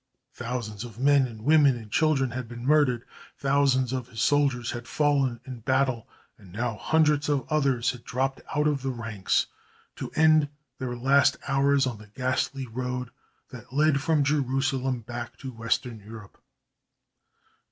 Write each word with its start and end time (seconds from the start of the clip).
Thousands 0.33 0.83
of 0.83 0.97
men, 0.97 1.43
women 1.43 1.77
and 1.77 1.91
children 1.91 2.31
had 2.31 2.47
been 2.47 2.65
murdered, 2.65 3.05
thousands 3.37 3.93
of 3.93 4.07
his 4.07 4.19
soldiers 4.19 4.71
had 4.71 4.87
fallen 4.87 5.39
in 5.45 5.59
battle, 5.59 6.07
and 6.39 6.51
now 6.51 6.75
hundreds 6.75 7.29
of 7.29 7.47
others 7.51 7.91
had 7.91 8.03
dropped 8.03 8.41
out 8.55 8.65
of 8.65 8.81
the 8.81 8.89
ranks 8.89 9.45
to 9.97 10.09
end 10.15 10.49
their 10.79 10.95
last 10.95 11.37
hours 11.47 11.85
on 11.85 11.99
the 11.99 12.07
ghastly 12.07 12.65
road 12.65 13.11
that 13.49 13.73
led 13.73 14.01
from 14.01 14.23
Jerusalem 14.23 15.01
back 15.01 15.37
to 15.37 15.51
western 15.53 15.99
Europe. 15.99 16.41